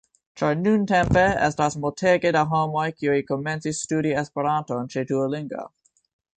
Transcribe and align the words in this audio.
Ĉar 0.41 0.53
nuntempe 0.61 1.25
estas 1.47 1.77
multege 1.83 2.31
da 2.37 2.43
homoj 2.55 2.87
kiuj 3.01 3.21
komencis 3.29 3.85
studi 3.85 4.17
Esperanton 4.25 4.93
ĉe 4.97 5.05
Duolingo 5.13 5.71